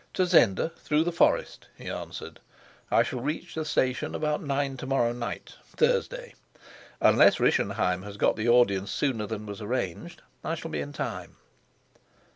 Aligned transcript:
"To 0.15 0.25
Zenda, 0.25 0.71
through 0.77 1.03
the 1.03 1.11
forest," 1.11 1.67
he 1.77 1.87
answered. 1.87 2.39
"I 2.89 3.03
shall 3.03 3.19
reach 3.21 3.53
the 3.53 3.63
station 3.63 4.15
about 4.15 4.41
nine 4.41 4.75
to 4.77 4.87
morrow 4.87 5.13
night, 5.13 5.53
Thursday. 5.77 6.33
Unless 6.99 7.39
Rischenheim 7.39 8.01
has 8.01 8.17
got 8.17 8.35
the 8.35 8.49
audience 8.49 8.89
sooner 8.89 9.27
than 9.27 9.45
was 9.45 9.61
arranged, 9.61 10.23
I 10.43 10.55
shall 10.55 10.71
be 10.71 10.81
in 10.81 10.91
time." 10.91 11.35